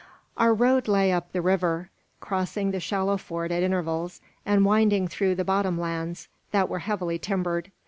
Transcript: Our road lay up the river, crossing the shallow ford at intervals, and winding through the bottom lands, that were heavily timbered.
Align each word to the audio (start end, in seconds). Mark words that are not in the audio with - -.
Our 0.35 0.51
road 0.51 0.87
lay 0.87 1.11
up 1.11 1.31
the 1.31 1.43
river, 1.43 1.91
crossing 2.21 2.71
the 2.71 2.79
shallow 2.79 3.17
ford 3.17 3.51
at 3.51 3.61
intervals, 3.61 4.19
and 4.47 4.65
winding 4.65 5.07
through 5.07 5.35
the 5.35 5.45
bottom 5.45 5.79
lands, 5.79 6.27
that 6.49 6.69
were 6.69 6.79
heavily 6.79 7.19
timbered. 7.19 7.69